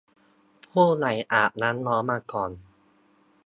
[0.69, 2.51] ผู้ใหญ่อาบน้ำร้อนมาก่อน